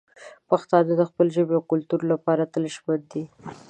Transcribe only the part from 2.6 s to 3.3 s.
ژمن دي.